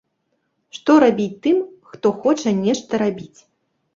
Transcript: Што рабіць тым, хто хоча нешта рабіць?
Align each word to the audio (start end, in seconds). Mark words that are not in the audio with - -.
Што 0.77 0.93
рабіць 1.03 1.41
тым, 1.43 1.59
хто 1.91 2.11
хоча 2.23 2.53
нешта 2.63 3.01
рабіць? 3.05 3.39